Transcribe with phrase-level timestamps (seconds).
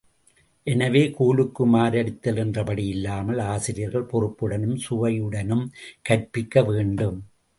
[0.67, 5.65] எனவே, கூலிக்கு மாரடித்தல் என்றபடியில்லாமல், ஆசிரியர்கள் பொறுப்புடனும் சுவையுடனும்
[6.01, 7.19] கற்பிக்க வேண்டும்.